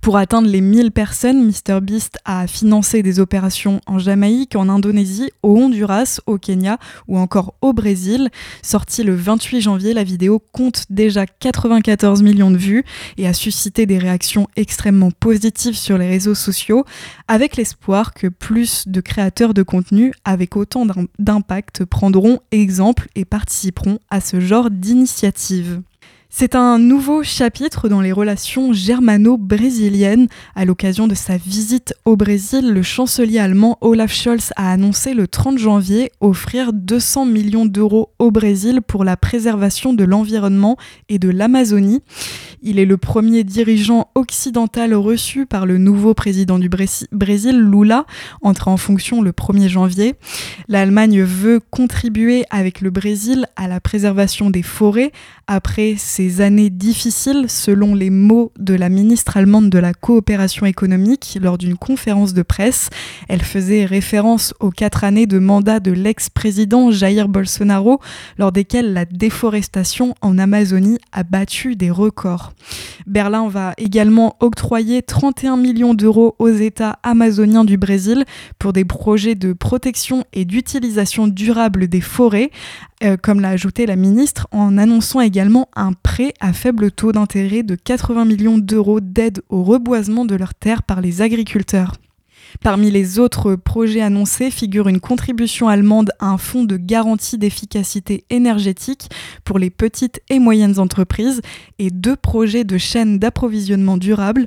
Pour 0.00 0.16
atteindre 0.16 0.48
les 0.48 0.60
1000 0.60 0.92
personnes, 0.92 1.46
MrBeast 1.46 2.18
a 2.24 2.46
financé 2.46 3.02
des 3.02 3.20
opérations 3.20 3.80
en 3.86 3.98
Jamaïque, 3.98 4.56
en 4.56 4.68
Indonésie, 4.68 5.30
au 5.42 5.56
Honduras, 5.56 6.20
au 6.26 6.38
Kenya 6.38 6.78
ou 7.08 7.18
encore 7.18 7.54
au 7.60 7.72
Brésil. 7.72 8.30
Sortie 8.62 9.02
le 9.02 9.14
28 9.14 9.60
janvier, 9.60 9.94
la 9.94 10.04
vidéo 10.04 10.42
compte 10.52 10.84
déjà 10.90 11.26
94 11.26 12.22
millions 12.22 12.50
de 12.50 12.56
vues 12.56 12.84
et 13.16 13.26
a 13.26 13.32
suscité 13.32 13.86
des 13.86 13.98
réactions 13.98 14.48
extrêmement 14.56 15.10
positives 15.10 15.76
sur 15.76 15.98
les 15.98 16.08
réseaux 16.08 16.34
sociaux, 16.34 16.84
avec 17.28 17.56
l'espoir 17.56 18.14
que 18.14 18.26
plus 18.26 18.84
de 18.86 19.00
créateurs 19.00 19.54
de 19.54 19.62
contenu 19.62 20.12
avec 20.24 20.56
autant 20.56 20.86
d'impact 21.18 21.84
prendront 21.84 22.40
exemple 22.52 23.08
et 23.14 23.24
participeront 23.24 23.98
à 24.10 24.20
ce 24.20 24.40
genre 24.40 24.70
d'initiative. 24.70 25.82
C'est 26.32 26.54
un 26.54 26.78
nouveau 26.78 27.24
chapitre 27.24 27.88
dans 27.88 28.00
les 28.00 28.12
relations 28.12 28.72
germano-brésiliennes. 28.72 30.28
À 30.54 30.64
l'occasion 30.64 31.08
de 31.08 31.14
sa 31.16 31.36
visite 31.36 31.92
au 32.04 32.14
Brésil, 32.14 32.70
le 32.72 32.82
chancelier 32.82 33.40
allemand 33.40 33.78
Olaf 33.80 34.14
Scholz 34.14 34.52
a 34.54 34.70
annoncé 34.70 35.12
le 35.12 35.26
30 35.26 35.58
janvier 35.58 36.12
offrir 36.20 36.72
200 36.72 37.26
millions 37.26 37.66
d'euros 37.66 38.12
au 38.20 38.30
Brésil 38.30 38.80
pour 38.80 39.02
la 39.02 39.16
préservation 39.16 39.92
de 39.92 40.04
l'environnement 40.04 40.76
et 41.08 41.18
de 41.18 41.28
l'Amazonie. 41.28 42.00
Il 42.62 42.78
est 42.78 42.84
le 42.84 42.96
premier 42.96 43.42
dirigeant 43.42 44.08
occidental 44.14 44.94
reçu 44.94 45.46
par 45.46 45.66
le 45.66 45.78
nouveau 45.78 46.14
président 46.14 46.58
du 46.58 46.68
Brésil, 46.68 47.58
Lula, 47.58 48.04
entré 48.42 48.70
en 48.70 48.76
fonction 48.76 49.22
le 49.22 49.32
1er 49.32 49.68
janvier. 49.68 50.14
L'Allemagne 50.68 51.22
veut 51.22 51.60
contribuer 51.70 52.44
avec 52.50 52.82
le 52.82 52.90
Brésil 52.90 53.46
à 53.56 53.66
la 53.66 53.80
préservation 53.80 54.50
des 54.50 54.62
forêts 54.62 55.10
après 55.46 55.96
ces 56.20 56.42
années 56.42 56.68
difficiles, 56.68 57.46
selon 57.48 57.94
les 57.94 58.10
mots 58.10 58.52
de 58.58 58.74
la 58.74 58.90
ministre 58.90 59.38
allemande 59.38 59.70
de 59.70 59.78
la 59.78 59.94
coopération 59.94 60.66
économique 60.66 61.38
lors 61.40 61.56
d'une 61.56 61.78
conférence 61.78 62.34
de 62.34 62.42
presse. 62.42 62.90
Elle 63.28 63.40
faisait 63.40 63.86
référence 63.86 64.52
aux 64.60 64.70
quatre 64.70 65.02
années 65.02 65.24
de 65.24 65.38
mandat 65.38 65.80
de 65.80 65.92
l'ex-président 65.92 66.90
Jair 66.90 67.26
Bolsonaro, 67.26 68.00
lors 68.36 68.52
desquelles 68.52 68.92
la 68.92 69.06
déforestation 69.06 70.14
en 70.20 70.36
Amazonie 70.36 70.98
a 71.12 71.22
battu 71.22 71.74
des 71.74 71.90
records. 71.90 72.52
Berlin 73.06 73.48
va 73.48 73.72
également 73.78 74.36
octroyer 74.40 75.00
31 75.00 75.56
millions 75.56 75.94
d'euros 75.94 76.36
aux 76.38 76.48
États 76.48 76.98
amazoniens 77.02 77.64
du 77.64 77.78
Brésil 77.78 78.26
pour 78.58 78.74
des 78.74 78.84
projets 78.84 79.36
de 79.36 79.54
protection 79.54 80.24
et 80.34 80.44
d'utilisation 80.44 81.28
durable 81.28 81.88
des 81.88 82.02
forêts, 82.02 82.50
euh, 83.02 83.16
comme 83.16 83.40
l'a 83.40 83.50
ajouté 83.50 83.86
la 83.86 83.96
ministre, 83.96 84.46
en 84.50 84.76
annonçant 84.76 85.20
également 85.20 85.68
un 85.74 85.92
prêt 85.92 86.34
à 86.40 86.52
faible 86.52 86.90
taux 86.90 87.12
d'intérêt 87.12 87.62
de 87.62 87.74
80 87.74 88.24
millions 88.24 88.58
d'euros 88.58 89.00
d'aide 89.00 89.42
au 89.48 89.62
reboisement 89.62 90.24
de 90.24 90.34
leurs 90.34 90.54
terres 90.54 90.82
par 90.82 91.00
les 91.00 91.22
agriculteurs. 91.22 91.94
Parmi 92.62 92.90
les 92.90 93.18
autres 93.18 93.54
projets 93.54 94.00
annoncés 94.00 94.50
figure 94.50 94.88
une 94.88 95.00
contribution 95.00 95.68
allemande 95.68 96.10
à 96.18 96.26
un 96.26 96.38
fonds 96.38 96.64
de 96.64 96.76
garantie 96.76 97.38
d'efficacité 97.38 98.24
énergétique 98.30 99.08
pour 99.44 99.58
les 99.58 99.70
petites 99.70 100.20
et 100.28 100.38
moyennes 100.38 100.78
entreprises 100.78 101.40
et 101.78 101.90
deux 101.90 102.16
projets 102.16 102.64
de 102.64 102.78
chaînes 102.78 103.18
d'approvisionnement 103.18 103.96
durable. 103.96 104.46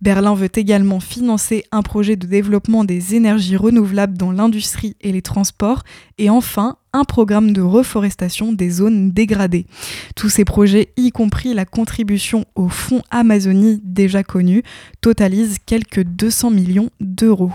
Berlin 0.00 0.34
veut 0.34 0.50
également 0.54 1.00
financer 1.00 1.64
un 1.72 1.82
projet 1.82 2.16
de 2.16 2.26
développement 2.26 2.84
des 2.84 3.14
énergies 3.14 3.56
renouvelables 3.56 4.16
dans 4.16 4.32
l'industrie 4.32 4.96
et 5.00 5.12
les 5.12 5.22
transports 5.22 5.82
et 6.18 6.30
enfin 6.30 6.76
un 6.92 7.04
programme 7.04 7.52
de 7.52 7.62
reforestation 7.62 8.52
des 8.52 8.70
zones 8.70 9.12
dégradées. 9.12 9.66
Tous 10.14 10.28
ces 10.28 10.44
projets, 10.44 10.92
y 10.96 11.10
compris 11.10 11.54
la 11.54 11.64
contribution 11.64 12.44
au 12.54 12.68
fonds 12.68 13.02
Amazonie 13.10 13.80
déjà 13.82 14.22
connu, 14.22 14.62
totalisent 15.00 15.58
quelques 15.64 16.02
200 16.02 16.50
millions 16.50 16.90
d'euros. 17.00 17.52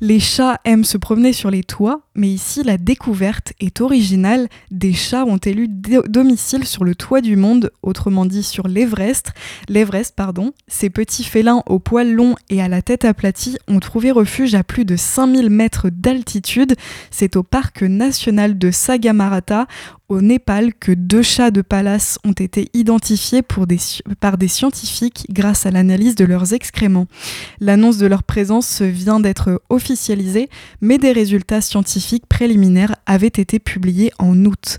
Les 0.00 0.20
chats 0.20 0.60
aiment 0.64 0.84
se 0.84 0.98
promener 0.98 1.32
sur 1.32 1.50
les 1.50 1.62
toits, 1.62 2.02
mais 2.14 2.28
ici 2.28 2.62
la 2.62 2.76
découverte 2.76 3.52
est 3.60 3.80
originale. 3.80 4.48
Des 4.70 4.92
chats 4.92 5.24
ont 5.24 5.38
élu 5.38 5.68
domicile 5.68 6.64
sur 6.64 6.84
le 6.84 6.94
toit 6.94 7.20
du 7.20 7.36
monde, 7.36 7.70
autrement 7.82 8.26
dit 8.26 8.42
sur 8.42 8.68
l'Everest. 8.68 9.32
L'Everest, 9.68 10.14
pardon. 10.14 10.52
Ces 10.68 10.90
petits 10.90 11.24
félins 11.24 11.62
aux 11.66 11.78
poils 11.78 12.12
longs 12.12 12.34
et 12.50 12.60
à 12.60 12.68
la 12.68 12.82
tête 12.82 13.04
aplatie 13.04 13.56
ont 13.68 13.80
trouvé 13.80 14.10
refuge 14.10 14.54
à 14.54 14.64
plus 14.64 14.84
de 14.84 14.96
5000 14.96 15.50
mètres 15.50 15.88
d'altitude. 15.90 16.74
C'est 17.10 17.36
au 17.36 17.42
parc 17.42 17.82
national 17.82 18.58
de 18.58 18.70
Sagamarata, 18.70 19.66
au 20.08 20.20
Népal 20.20 20.72
que 20.74 20.92
deux 20.92 21.22
chats 21.22 21.50
de 21.50 21.62
palace 21.62 22.18
ont 22.24 22.32
été 22.32 22.68
identifiés 22.74 23.42
par 24.20 24.38
des 24.38 24.48
scientifiques 24.48 25.26
grâce 25.30 25.66
à 25.66 25.70
l'analyse 25.70 26.14
de 26.14 26.24
leurs 26.24 26.52
excréments. 26.52 27.06
L'annonce 27.60 27.98
de 27.98 28.06
leur 28.06 28.22
présence 28.22 28.82
vient 28.82 29.20
d'être 29.20 29.60
officialisée, 29.68 30.48
mais 30.80 30.98
des 30.98 31.12
résultats 31.12 31.60
scientifiques 31.60 32.26
préliminaires 32.26 32.94
avaient 33.06 33.26
été 33.26 33.58
publiés 33.58 34.12
en 34.18 34.44
août. 34.44 34.78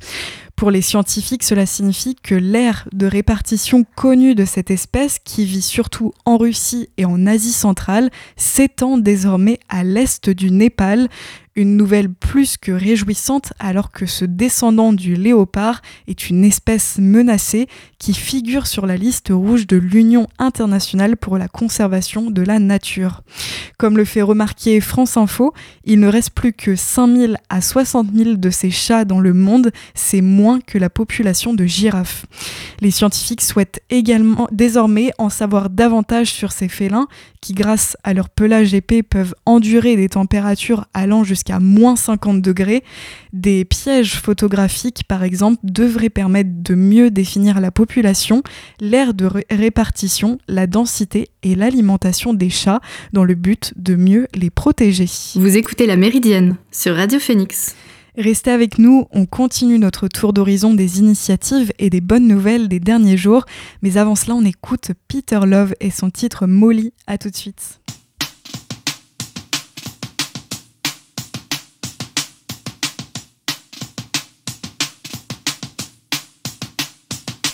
Pour 0.57 0.71
les 0.71 0.81
scientifiques, 0.81 1.43
cela 1.43 1.67
signifie 1.67 2.15
que 2.15 2.33
l'aire 2.33 2.89
de 2.91 3.05
répartition 3.05 3.85
connue 3.95 4.33
de 4.33 4.43
cette 4.43 4.71
espèce, 4.71 5.19
qui 5.23 5.45
vit 5.45 5.61
surtout 5.61 6.13
en 6.25 6.37
Russie 6.37 6.89
et 6.97 7.05
en 7.05 7.27
Asie 7.27 7.53
centrale, 7.53 8.09
s'étend 8.37 8.97
désormais 8.97 9.59
à 9.69 9.83
l'est 9.83 10.31
du 10.31 10.49
Népal, 10.49 11.09
une 11.57 11.75
nouvelle 11.75 12.09
plus 12.09 12.55
que 12.55 12.71
réjouissante 12.71 13.51
alors 13.59 13.91
que 13.91 14.05
ce 14.05 14.25
descendant 14.25 14.93
du 14.93 15.15
léopard 15.15 15.81
est 16.07 16.29
une 16.29 16.45
espèce 16.45 16.99
menacée 16.99 17.67
qui 17.97 18.13
figure 18.13 18.67
sur 18.67 18.85
la 18.85 18.95
liste 18.95 19.29
rouge 19.31 19.65
de 19.65 19.75
l'Union 19.75 20.27
internationale 20.37 21.17
pour 21.17 21.37
la 21.39 21.47
conservation 21.47 22.29
de 22.29 22.43
la 22.43 22.59
nature. 22.59 23.23
Comme 23.79 23.97
le 23.97 24.05
fait 24.05 24.21
remarquer 24.21 24.79
France 24.79 25.17
Info, 25.17 25.53
il 25.83 25.99
ne 25.99 26.07
reste 26.07 26.29
plus 26.29 26.53
que 26.53 26.75
5000 26.75 27.37
à 27.49 27.61
60 27.61 28.13
000 28.13 28.35
de 28.35 28.49
ces 28.51 28.69
chats 28.69 29.03
dans 29.03 29.19
le 29.19 29.33
monde, 29.33 29.71
c'est 29.95 30.21
moins 30.21 30.47
que 30.66 30.77
la 30.77 30.89
population 30.89 31.54
de 31.54 31.66
girafes. 31.66 32.25
Les 32.82 32.92
scientifiques 32.92 33.42
souhaitent 33.42 33.82
également 33.89 34.48
désormais 34.51 35.12
en 35.18 35.30
savoir 35.30 35.70
davantage 35.70 36.32
sur 36.32 36.51
ces 36.51 36.68
félins 36.68 37.08
qui, 37.42 37.54
grâce 37.54 37.96
à 38.04 38.13
leur 38.13 38.30
pelage 38.30 38.74
épais, 38.74 39.04
peuvent 39.04 39.36
endurer 39.46 39.96
des 39.96 40.10
températures 40.10 40.86
allant 40.94 41.24
jusqu'à 41.24 41.60
moins 41.60 41.96
50 41.96 42.42
degrés. 42.42 42.84
Des 43.34 43.66
pièges 43.66 44.16
photographiques, 44.16 45.04
par 45.08 45.24
exemple, 45.24 45.60
devraient 45.63 46.10
permettre 46.10 46.50
de 46.54 46.75
mieux 46.75 47.12
définir 47.12 47.60
la 47.62 47.72
population, 47.72 48.44
l'aire 48.80 49.13
de 49.13 49.30
répartition, 49.50 50.39
la 50.48 50.68
densité 50.68 51.30
et 51.44 51.56
l'alimentation 51.56 52.34
des 52.34 52.50
chats 52.50 52.82
dans 53.13 53.24
le 53.24 53.36
but 53.36 53.74
de 53.75 53.96
mieux 53.96 54.27
les 54.34 54.50
protéger. 54.50 55.08
Vous 55.36 55.58
écoutez 55.58 55.86
La 55.86 55.96
Méridienne 55.96 56.58
sur 56.72 56.96
Radio 56.96 57.20
Phoenix. 57.20 57.75
Restez 58.17 58.50
avec 58.50 58.79
nous, 58.79 59.07
on 59.12 59.27
continue 59.27 59.77
notre 59.77 60.07
tour 60.07 60.33
d'horizon 60.33 60.74
des 60.74 60.97
initiatives 60.97 61.71
et 61.77 61.91
des 61.91 62.01
bonnes 62.01 62.27
nouvelles 62.27 62.67
des 62.67 62.79
derniers 62.79 63.15
jours. 63.15 63.45
Mais 63.83 63.97
avant 63.97 64.15
cela, 64.15 64.33
on 64.36 64.43
écoute 64.43 64.91
Peter 65.07 65.39
Love 65.45 65.75
et 65.79 65.91
son 65.91 66.09
titre 66.09 66.47
Molly. 66.47 66.93
À 67.05 67.19
tout 67.19 67.29
de 67.29 67.36
suite. 67.36 67.79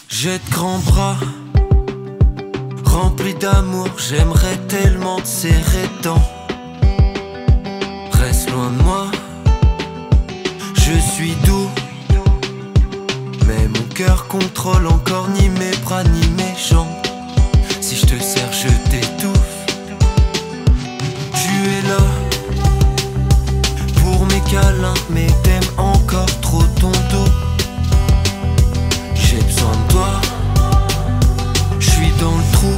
J'ai 0.08 0.38
de 0.38 0.51
grands 0.51 0.79
bras 0.79 1.17
remplis 2.86 3.34
d'amour, 3.34 3.89
j'aimerais 3.98 4.58
tellement 4.70 5.20
te 5.20 5.27
serrer 5.27 5.89
tant. 6.01 6.22
Reste 8.12 8.50
loin 8.51 8.72
de 8.72 8.84
moi 8.84 9.02
suis 11.13 11.36
doux. 11.46 11.70
Mais 13.46 13.67
mon 13.67 13.86
cœur 13.93 14.27
contrôle 14.27 14.88
encore 14.88 15.27
ni 15.29 15.48
mes 15.50 15.75
bras 15.86 16.03
ni 16.03 16.27
mes 16.38 16.55
jambes. 16.58 16.88
Si 17.82 17.96
je 17.98 18.05
te 18.08 18.20
sers, 18.20 18.51
je 18.51 18.70
t'étouffe. 18.89 19.58
Tu 21.39 21.51
es 21.75 21.82
là 21.88 22.03
pour 23.98 24.25
mes 24.25 24.42
câlins, 24.51 25.01
mais 25.11 25.27
t'aimes 25.44 25.74
encore 25.77 26.33
trop 26.42 26.64
ton 26.81 26.92
dos. 27.11 27.31
J'ai 29.14 29.42
besoin 29.42 29.72
de 29.72 29.92
toi, 29.92 30.09
je 31.79 31.90
suis 31.92 32.11
dans 32.20 32.38
le 32.42 32.51
trou. 32.53 32.75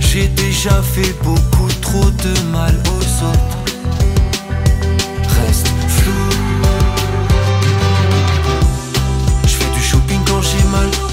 J'ai 0.00 0.26
déjà 0.28 0.82
fait 0.82 1.14
beaucoup 1.22 1.68
trop 1.80 2.10
de 2.24 2.40
mal 2.50 2.74
aux 2.96 3.24
autres. 3.24 3.55
mal 10.76 11.05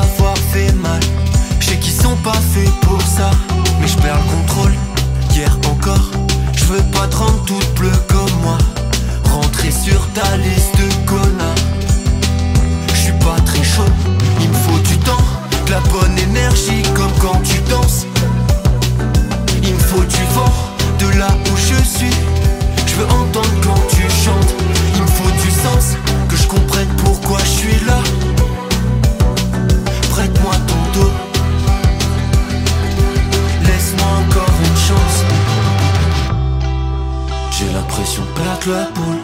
d'avoir 0.00 0.36
fait 0.52 0.72
mal. 0.72 1.00
Je 1.58 1.66
sais 1.66 1.76
qu'ils 1.76 1.92
sont 1.92 2.16
pas 2.16 2.40
faits 2.52 2.70
pour 2.82 3.00
ça, 3.02 3.30
mais 3.80 3.86
je 3.86 3.96
perds 3.96 4.18
le 4.18 4.30
contrôle. 4.36 4.74
Hier 5.34 5.52
encore, 5.68 6.10
je 6.54 6.64
veux 6.64 6.82
pas 6.92 7.06
te 7.06 7.16
rendre 7.16 7.42
toute 7.44 7.74
bleue 7.74 8.00
comme 8.08 8.34
moi. 8.42 8.58
Rentrer 9.24 9.70
sur 9.70 10.00
ta 10.12 10.36
liste 10.38 10.76
de 10.78 10.88
connards. 11.06 11.64
Je 12.94 13.00
suis 13.00 13.18
pas 13.24 13.38
très 13.44 13.62
chaud, 13.62 13.92
il 14.40 14.48
me 14.48 14.54
faut 14.54 14.78
du 14.88 14.96
temps 14.98 15.24
la 15.70 15.80
bonne 15.92 16.18
énergie 16.18 16.82
comme 16.96 17.12
quand 17.20 17.40
tu 17.42 17.58
danses. 17.70 18.06
Il 19.62 19.74
me 19.74 19.78
faut 19.78 20.04
du 20.16 20.24
vent 20.34 20.52
de 20.98 21.18
là 21.18 21.28
où 21.46 21.56
je 21.56 21.80
suis. 21.84 22.16
Je 22.86 22.94
veux 22.96 23.06
entendre 23.06 23.54
quand 23.62 23.80
tu 23.88 24.02
chantes. 24.24 24.54
Il 24.96 25.02
me 25.02 25.06
faut 25.06 25.30
du 25.44 25.50
sens, 25.50 25.96
que 26.28 26.36
je 26.36 26.46
comprenne 26.48 26.88
pourquoi 27.04 27.38
je 27.44 27.60
suis 27.60 27.84
là. 27.86 27.98
De 38.10 38.24
perdre 38.34 38.70
la 38.72 38.90
boule. 38.90 39.22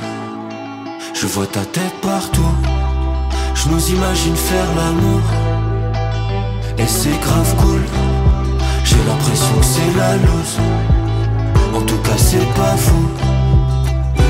Je 1.12 1.26
vois 1.26 1.46
ta 1.46 1.64
tête 1.64 2.00
partout. 2.00 2.54
Je 3.54 3.68
nous 3.68 3.90
imagine 3.90 4.36
faire 4.36 4.68
l'amour. 4.76 5.20
Et 6.78 6.86
c'est 6.86 7.18
grave 7.20 7.56
cool 7.56 7.82
J'ai 8.84 9.02
l'impression 9.08 9.56
que 9.58 9.64
c'est 9.64 9.98
la 9.98 10.16
loose 10.16 10.58
En 11.74 11.80
tout 11.80 11.98
cas 11.98 12.16
c'est 12.16 12.46
pas 12.54 12.76
fou 12.76 13.08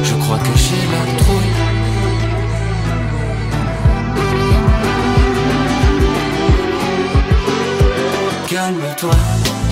Je 0.03 0.15
crois 0.15 0.39
que 0.39 0.57
j'ai 0.57 0.85
la 0.95 1.19
trouille 1.19 1.55
Calme-toi, 8.49 9.17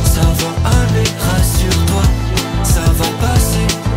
ça 0.04 0.20
va 0.20 0.68
aller, 0.78 1.08
rassure-toi, 1.30 2.02
ça 2.64 2.80
va 2.80 3.26
passer 3.26 3.93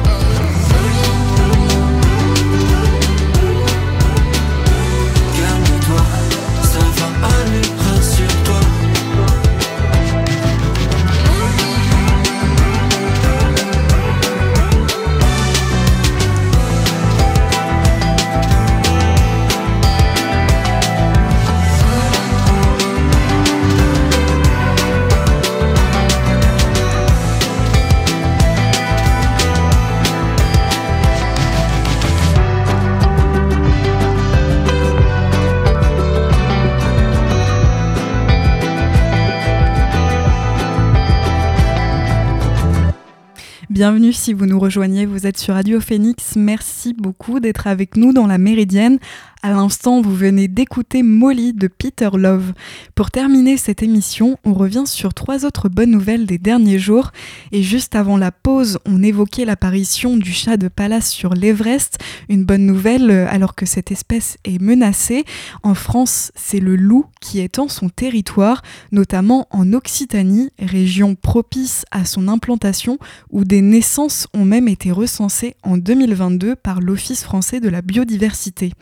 Bienvenue 43.77 44.06
si 44.13 44.33
vous 44.33 44.45
nous 44.45 44.59
rejoignez, 44.59 45.05
vous 45.05 45.27
êtes 45.27 45.37
sur 45.37 45.55
Radio 45.55 45.79
Phoenix. 45.79 46.35
Merci 46.35 46.93
beaucoup 46.93 47.39
d'être 47.39 47.67
avec 47.67 47.97
nous 47.97 48.13
dans 48.13 48.27
la 48.27 48.37
Méridienne. 48.37 48.99
À 49.43 49.51
l'instant, 49.51 50.01
vous 50.01 50.15
venez 50.15 50.47
d'écouter 50.47 51.03
Molly 51.03 51.53
de 51.53 51.67
Peter 51.67 52.09
Love. 52.13 52.53
Pour 52.95 53.11
terminer 53.11 53.55
cette 53.55 53.83
émission, 53.83 54.37
on 54.43 54.53
revient 54.53 54.83
sur 54.85 55.13
trois 55.13 55.45
autres 55.45 55.69
bonnes 55.69 55.91
nouvelles 55.91 56.25
des 56.25 56.39
derniers 56.39 56.79
jours. 56.79 57.11
Et 57.51 57.61
juste 57.61 57.95
avant 57.95 58.17
la 58.17 58.31
pause, 58.31 58.79
on 58.85 59.03
évoquait 59.03 59.45
l'apparition 59.45 60.17
du 60.17 60.33
chat 60.33 60.57
de 60.57 60.67
palace 60.67 61.11
sur 61.11 61.33
l'Everest. 61.33 61.99
Une 62.29 62.45
bonne 62.45 62.65
nouvelle 62.65 63.11
euh, 63.11 63.27
alors 63.29 63.53
que 63.53 63.67
cette 63.67 63.91
espèce 63.91 64.37
est 64.43 64.59
menacée. 64.59 65.23
En 65.61 65.75
France, 65.75 66.31
c'est 66.35 66.59
le 66.59 66.75
loup 66.75 67.05
qui 67.21 67.39
étend 67.39 67.67
son 67.67 67.89
territoire, 67.89 68.63
notamment 68.91 69.47
en 69.51 69.71
Occitanie, 69.73 70.49
région 70.59 71.15
propice 71.15 71.85
à 71.91 72.05
son 72.05 72.27
implantation, 72.27 72.97
où 73.29 73.43
des 73.43 73.61
naissances 73.61 73.96
ont 73.99 74.45
même 74.45 74.67
été 74.67 74.91
recensées 74.91 75.55
en 75.63 75.77
2022 75.77 76.55
par 76.55 76.79
l'Office 76.79 77.23
français 77.23 77.59
de 77.59 77.69
la 77.69 77.81
biodiversité. 77.81 78.73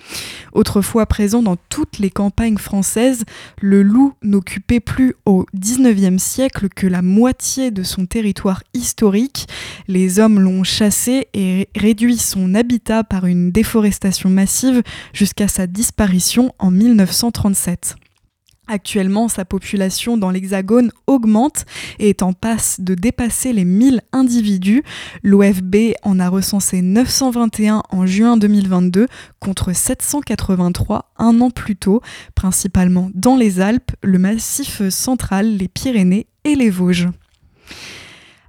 Autrefois 0.54 1.06
présent 1.06 1.42
dans 1.42 1.56
toutes 1.70 2.00
les 2.00 2.10
campagnes 2.10 2.58
françaises, 2.58 3.24
le 3.62 3.82
loup 3.82 4.14
n'occupait 4.24 4.80
plus 4.80 5.16
au 5.26 5.46
XIXe 5.56 6.22
siècle 6.22 6.68
que 6.70 6.88
la 6.88 7.02
moitié 7.02 7.72
de 7.72 7.84
son 7.84 8.06
territoire 8.06 8.64
historique. 8.74 9.48
Les 9.88 10.20
hommes 10.20 10.40
l'ont 10.40 10.64
chassé 10.64 11.28
et 11.34 11.70
réduit 11.76 12.18
son 12.18 12.54
habitat 12.54 13.04
par 13.04 13.26
une 13.26 13.52
déforestation 13.52 14.30
massive 14.30 14.84
jusqu'à 15.14 15.48
sa 15.48 15.68
disparition 15.68 16.54
en 16.60 16.72
1937. 16.72 17.96
Actuellement, 18.68 19.28
sa 19.28 19.46
population 19.46 20.18
dans 20.18 20.32
l'Hexagone 20.32 20.92
augmente 21.08 21.66
et 22.00 22.10
est 22.10 22.24
en 22.24 22.34
passe 22.34 22.80
de 22.80 22.96
dépasser 22.96 23.54
les 23.54 23.66
1000 23.66 24.02
individus. 24.12 24.84
L'OFB 25.24 25.94
en 26.04 26.20
a 26.20 26.30
recensé 26.30 26.82
921 26.82 27.84
en 27.90 28.06
juin 28.06 28.38
2022 28.38 29.08
contre 29.40 29.74
783 29.74 31.12
un 31.18 31.42
an 31.42 31.52
plus 31.52 31.76
tôt, 31.76 32.02
principalement 32.34 33.10
dans 33.14 33.36
les 33.36 33.60
Alpes, 33.60 33.92
le 34.02 34.18
Massif 34.18 34.88
central, 34.90 35.58
les 35.58 35.68
Pyrénées 35.68 36.28
et 36.44 36.56
les 36.56 36.70
Vosges. 36.70 37.10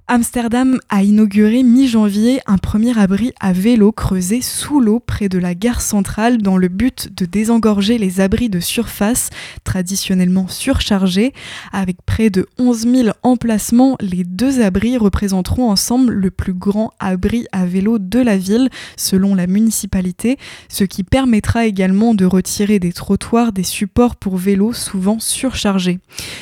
Amsterdam 0.09 0.79
a 0.87 1.03
inauguré 1.03 1.63
mi-janvier 1.63 2.39
un 2.47 2.57
premier 2.57 2.97
abri 2.97 3.33
à 3.41 3.51
vélo 3.51 3.91
creusé 3.91 4.41
sous 4.41 4.79
l'eau 4.79 5.01
près 5.01 5.27
de 5.27 5.37
la 5.37 5.53
gare 5.53 5.81
centrale 5.81 6.37
dans 6.37 6.55
le 6.55 6.69
but 6.69 7.13
de 7.13 7.25
désengorger 7.25 7.97
les 7.97 8.21
abris 8.21 8.47
de 8.47 8.61
surface 8.61 9.31
traditionnellement 9.65 10.47
surchargés. 10.47 11.33
Avec 11.73 11.97
près 12.05 12.29
de 12.29 12.47
11 12.57 12.87
000 12.87 13.09
emplacements, 13.21 13.97
les 13.99 14.23
deux 14.23 14.61
abris 14.61 14.95
représenteront 14.95 15.69
ensemble 15.69 16.13
le 16.13 16.31
plus 16.31 16.53
grand 16.53 16.93
abri 17.01 17.45
à 17.51 17.65
vélo 17.65 17.99
de 17.99 18.19
la 18.19 18.37
ville 18.37 18.69
selon 18.95 19.35
la 19.35 19.45
municipalité, 19.45 20.37
ce 20.69 20.85
qui 20.85 21.03
permettra 21.03 21.65
également 21.65 22.13
de 22.13 22.23
retirer 22.23 22.79
des 22.79 22.93
trottoirs 22.93 23.51
des 23.51 23.63
supports 23.63 24.15
pour 24.15 24.37
vélos 24.37 24.71
souvent 24.71 25.19
surchargés. 25.19 25.99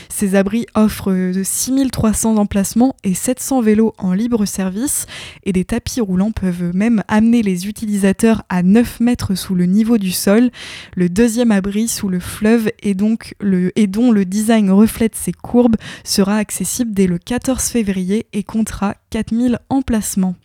Ces 0.09 0.35
abris 0.35 0.67
offrent 0.75 1.31
6300 1.43 2.37
emplacements 2.37 2.95
et 3.03 3.15
700 3.15 3.54
vélos 3.61 3.93
en 3.97 4.13
libre 4.13 4.45
service 4.45 5.05
et 5.43 5.53
des 5.53 5.65
tapis 5.65 6.01
roulants 6.01 6.31
peuvent 6.31 6.75
même 6.75 7.03
amener 7.07 7.41
les 7.41 7.67
utilisateurs 7.67 8.43
à 8.49 8.63
9 8.63 8.99
mètres 8.99 9.35
sous 9.35 9.55
le 9.55 9.65
niveau 9.65 9.97
du 9.97 10.11
sol. 10.11 10.51
Le 10.95 11.09
deuxième 11.09 11.51
abri 11.51 11.87
sous 11.87 12.09
le 12.09 12.19
fleuve 12.19 12.69
et, 12.81 12.93
donc 12.93 13.35
le, 13.39 13.71
et 13.77 13.87
dont 13.87 14.11
le 14.11 14.25
design 14.25 14.71
reflète 14.71 15.15
ses 15.15 15.33
courbes 15.33 15.75
sera 16.03 16.37
accessible 16.37 16.93
dès 16.93 17.07
le 17.07 17.17
14 17.17 17.63
février 17.63 18.27
et 18.33 18.43
comptera 18.43 18.95
4000 19.09 19.59
emplacements. 19.69 20.35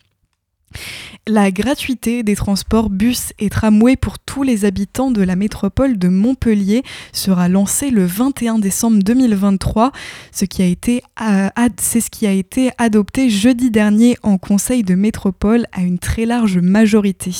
La 1.27 1.51
gratuité 1.51 2.23
des 2.23 2.35
transports 2.35 2.89
bus 2.89 3.31
et 3.37 3.49
tramway 3.49 3.95
pour 3.95 4.17
tous 4.17 4.41
les 4.41 4.65
habitants 4.65 5.11
de 5.11 5.21
la 5.21 5.35
métropole 5.35 5.99
de 5.99 6.07
Montpellier 6.07 6.83
sera 7.13 7.47
lancée 7.47 7.91
le 7.91 8.05
21 8.05 8.57
décembre 8.57 9.03
2023, 9.03 9.91
ce 10.31 10.45
qui 10.45 10.63
a 10.63 10.65
été, 10.65 11.03
euh, 11.21 11.49
c'est 11.79 12.01
ce 12.01 12.09
qui 12.09 12.25
a 12.25 12.31
été 12.31 12.71
adopté 12.79 13.29
jeudi 13.29 13.69
dernier 13.69 14.17
en 14.23 14.37
Conseil 14.37 14.83
de 14.83 14.95
métropole 14.95 15.65
à 15.73 15.81
une 15.81 15.99
très 15.99 16.25
large 16.25 16.57
majorité. 16.57 17.31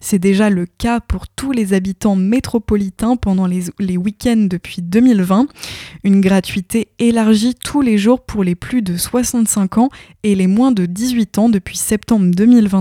C'est 0.00 0.18
déjà 0.18 0.48
le 0.48 0.66
cas 0.66 1.00
pour 1.00 1.28
tous 1.28 1.52
les 1.52 1.74
habitants 1.74 2.16
métropolitains 2.16 3.16
pendant 3.16 3.46
les, 3.46 3.64
les 3.78 3.98
week-ends 3.98 4.46
depuis 4.48 4.80
2020. 4.80 5.46
Une 6.04 6.20
gratuité 6.20 6.88
élargie 6.98 7.54
tous 7.54 7.82
les 7.82 7.98
jours 7.98 8.24
pour 8.24 8.44
les 8.44 8.54
plus 8.54 8.80
de 8.80 8.96
65 8.96 9.78
ans 9.78 9.88
et 10.22 10.34
les 10.34 10.46
moins 10.46 10.72
de 10.72 10.86
18 10.86 11.38
ans 11.38 11.48
depuis 11.48 11.76
septembre 11.76 12.30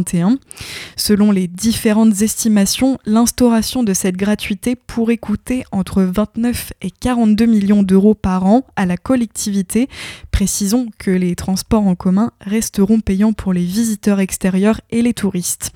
2021. 0.01 0.37
Selon 0.95 1.31
les 1.31 1.47
différentes 1.47 2.21
estimations, 2.21 2.97
l'instauration 3.05 3.83
de 3.83 3.93
cette 3.93 4.17
gratuité 4.17 4.75
pourrait 4.75 5.17
coûter 5.17 5.63
entre 5.71 6.03
29 6.03 6.73
et 6.81 6.91
42 6.91 7.45
millions 7.45 7.83
d'euros 7.83 8.15
par 8.15 8.45
an 8.45 8.65
à 8.75 8.85
la 8.85 8.97
collectivité. 8.97 9.89
Précisons 10.31 10.87
que 10.97 11.11
les 11.11 11.35
transports 11.35 11.87
en 11.87 11.95
commun 11.95 12.31
resteront 12.41 12.99
payants 12.99 13.33
pour 13.33 13.53
les 13.53 13.63
visiteurs 13.63 14.19
extérieurs 14.19 14.81
et 14.89 15.01
les 15.01 15.13
touristes. 15.13 15.71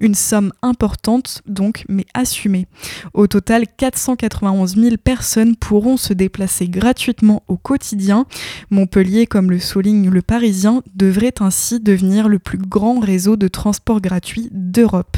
Une 0.00 0.14
somme 0.14 0.52
importante 0.62 1.42
donc, 1.46 1.84
mais 1.88 2.06
assumée. 2.14 2.66
Au 3.14 3.26
total, 3.26 3.64
491 3.76 4.76
000 4.76 4.96
personnes 5.02 5.56
pourront 5.56 5.96
se 5.96 6.12
déplacer 6.12 6.68
gratuitement 6.68 7.42
au 7.48 7.56
quotidien. 7.56 8.26
Montpellier, 8.70 9.26
comme 9.26 9.50
le 9.50 9.58
souligne 9.58 10.10
le 10.10 10.22
Parisien, 10.22 10.82
devrait 10.94 11.34
ainsi 11.40 11.80
devenir 11.80 12.28
le 12.28 12.38
plus 12.38 12.58
grand 12.58 13.00
réseau 13.00 13.36
de 13.36 13.48
transport 13.48 13.61
gratuit 14.00 14.48
d'Europe. 14.52 15.16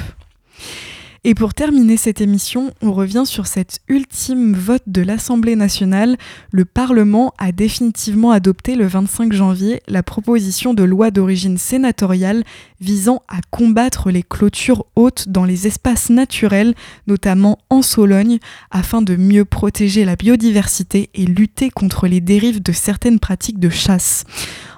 Et 1.27 1.35
pour 1.35 1.55
terminer 1.55 1.97
cette 1.97 2.21
émission, 2.21 2.75
on 2.83 2.93
revient 2.93 3.23
sur 3.25 3.47
cet 3.47 3.81
ultime 3.89 4.53
vote 4.53 4.83
de 4.87 5.01
l'Assemblée 5.01 5.57
nationale. 5.57 6.19
Le 6.53 6.67
Parlement 6.67 7.33
a 7.39 7.51
définitivement 7.51 8.31
adopté 8.31 8.77
le 8.77 8.87
25 8.87 9.33
janvier 9.33 9.81
la 9.89 10.03
proposition 10.03 10.75
de 10.75 10.83
loi 10.83 11.11
d'origine 11.11 11.57
sénatoriale 11.57 12.45
visant 12.79 13.23
à 13.29 13.39
combattre 13.51 14.11
les 14.11 14.23
clôtures 14.23 14.85
hautes 14.97 15.31
dans 15.31 15.47
les 15.47 15.67
espaces 15.67 16.11
naturels, 16.11 16.75
notamment 17.07 17.59
en 17.71 17.81
Sologne, 17.81 18.39
afin 18.71 19.01
de 19.01 19.17
mieux 19.17 19.47
protéger 19.47 20.05
la 20.05 20.17
biodiversité 20.17 21.09
et 21.15 21.25
lutter 21.25 21.71
contre 21.71 22.07
les 22.07 22.21
dérives 22.21 22.63
de 22.63 22.73
certaines 22.73 23.19
pratiques 23.19 23.59
de 23.59 23.71
chasse. 23.71 24.25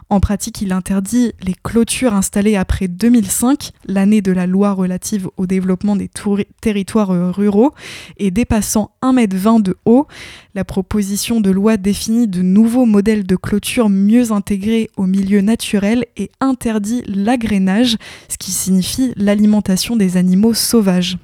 En 0.08 0.20
pratique, 0.20 0.62
il 0.62 0.72
interdit 0.72 1.32
les 1.42 1.54
clôtures 1.64 2.14
installées 2.14 2.54
après 2.54 2.86
2005, 2.86 3.72
l'année 3.86 4.22
de 4.22 4.30
la 4.30 4.46
loi 4.46 4.72
relative 4.72 5.28
au 5.36 5.46
développement 5.46 5.96
des 5.96 6.08
territoires 6.60 7.10
euh, 7.10 7.32
ruraux, 7.32 7.72
et 8.16 8.30
dépassant 8.30 8.92
1,20 9.02 9.56
m 9.56 9.62
de 9.62 9.76
haut. 9.84 10.06
La 10.54 10.64
proposition 10.64 11.40
de 11.40 11.50
loi 11.50 11.76
définit 11.76 12.28
de 12.28 12.40
nouveaux 12.40 12.86
modèles 12.86 13.26
de 13.26 13.34
clôture 13.34 13.88
mieux 13.88 14.30
intégrés 14.30 14.90
au 14.96 15.06
milieu 15.06 15.40
naturel 15.40 16.06
et 16.16 16.30
interdit 16.40 17.02
l'agrainage, 17.08 17.96
ce 18.28 18.38
qui 18.38 18.52
signifie 18.52 19.12
l'alimentation 19.16 19.96
des 19.96 20.16
animaux 20.16 20.54
sauvages. 20.54 21.18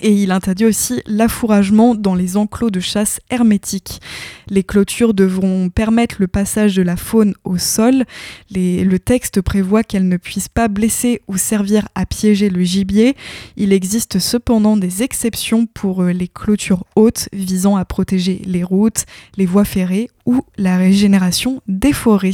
Et 0.00 0.12
il 0.12 0.30
interdit 0.30 0.64
aussi 0.64 1.02
l'affouragement 1.06 1.94
dans 1.94 2.14
les 2.14 2.36
enclos 2.36 2.70
de 2.70 2.80
chasse 2.80 3.20
hermétiques. 3.30 4.00
Les 4.48 4.62
clôtures 4.62 5.14
devront 5.14 5.68
permettre 5.68 6.16
le 6.18 6.28
passage 6.28 6.76
de 6.76 6.82
la 6.82 6.96
faune 6.96 7.34
au 7.44 7.58
sol. 7.58 8.04
le 8.50 8.96
texte 8.98 9.40
prévoit 9.40 9.82
qu'elles 9.82 10.08
ne 10.08 10.16
puissent 10.16 10.48
pas 10.48 10.68
blesser 10.68 11.22
ou 11.28 11.36
servir 11.36 11.88
à 11.94 12.06
piéger 12.06 12.50
le 12.50 12.62
gibier. 12.62 13.16
Il 13.56 13.72
existe 13.72 14.18
cependant 14.18 14.76
des 14.76 15.02
exceptions 15.02 15.66
pour 15.66 16.02
euh, 16.02 16.12
les 16.12 16.28
clôtures 16.28 16.84
hautes 16.96 17.28
visant 17.32 17.76
à 17.76 17.84
protéger 17.84 18.42
les 18.44 18.64
routes, 18.64 19.04
les 19.36 19.46
voies 19.46 19.64
ferrées 19.64 20.08
ou 20.26 20.42
la 20.56 20.76
régénération 20.76 21.62
des 21.66 21.92
forêts. 21.92 22.28